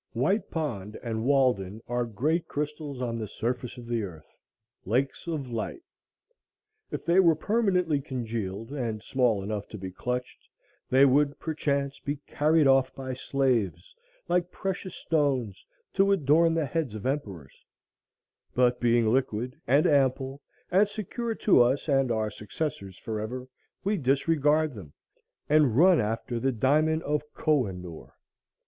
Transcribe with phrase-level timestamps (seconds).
[0.13, 4.35] White Pond and Walden are great crystals on the surface of the earth,
[4.83, 5.83] Lakes of Light.
[6.89, 10.49] If they were permanently congealed, and small enough to be clutched,
[10.89, 13.93] they would, perchance, be carried off by slaves,
[14.27, 17.63] like precious stones, to adorn the heads of emperors;
[18.55, 20.41] but being liquid, and ample,
[20.71, 23.47] and secured to us and our successors forever,
[23.83, 24.93] we disregard them,
[25.47, 28.13] and run after the diamond of Kohinoor.